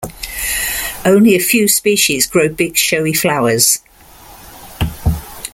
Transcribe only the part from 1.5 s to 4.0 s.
species grow big, showy flowers.